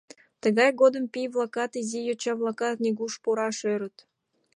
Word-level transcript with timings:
Тыгай 0.41 0.69
годым 0.81 1.05
пий-влакат, 1.13 1.71
изи 1.79 1.99
йоча-влакат 2.07 2.75
нигуш 2.83 3.13
пураш 3.23 3.57
ӧрыт. 3.73 3.97